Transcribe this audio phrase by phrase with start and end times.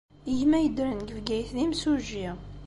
[0.39, 2.27] Gma yeddren deg Bgayet d imsujji.